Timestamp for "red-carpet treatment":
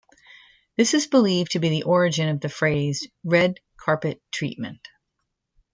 3.23-4.87